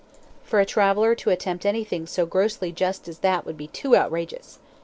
For 0.43 0.59
a 0.59 0.65
traveller 0.65 1.13
to 1.13 1.29
attempt 1.29 1.63
anything 1.63 2.07
so 2.07 2.25
grossly 2.25 2.71
just 2.71 3.07
as 3.07 3.19
that 3.19 3.45
would 3.45 3.55
be 3.55 3.67
too 3.67 3.95
outrageous. 3.95 4.57